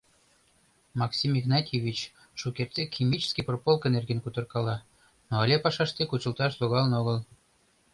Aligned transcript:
Максим 0.95 1.37
Игнатьевич 1.37 2.11
шукертсек 2.33 2.91
химический 2.91 3.43
прополка 3.43 3.87
нерген 3.89 4.19
кутыркала, 4.21 4.77
но 5.29 5.33
але 5.43 5.55
пашаште 5.63 6.03
кучылташ 6.07 6.51
логалын 6.61 6.93
огыл. 6.99 7.17